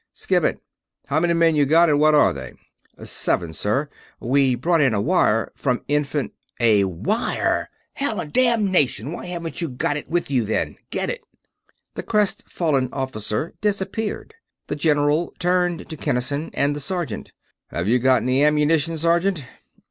"Skip 0.13 0.43
it. 0.43 0.59
How 1.09 1.19
many 1.19 1.35
men 1.35 1.55
you 1.55 1.67
got, 1.67 1.87
and 1.87 1.99
what 1.99 2.15
are 2.15 2.33
they?" 2.33 2.53
"Seven, 3.03 3.53
sir. 3.53 3.87
We 4.19 4.55
brought 4.55 4.81
in 4.81 4.95
a 4.95 4.99
wire 4.99 5.51
from 5.55 5.81
Inf...." 5.87 6.15
"A 6.59 6.83
wire! 6.85 7.69
Hellanddamnation, 7.99 9.11
why 9.11 9.27
haven't 9.27 9.61
you 9.61 9.69
got 9.69 9.97
it 9.97 10.09
with 10.09 10.31
you, 10.31 10.43
then? 10.43 10.77
Get 10.89 11.11
it!" 11.11 11.21
The 11.93 12.01
crestfallen 12.01 12.89
officer 12.91 13.53
disappeared; 13.61 14.33
the 14.65 14.75
general 14.75 15.35
turned 15.37 15.87
to 15.87 15.97
Kinnison 15.97 16.49
and 16.55 16.75
the 16.75 16.79
sergeant. 16.79 17.31
"Have 17.67 17.87
you 17.87 17.99
got 17.99 18.23
any 18.23 18.43
ammunition, 18.43 18.97
sergeant?" 18.97 19.43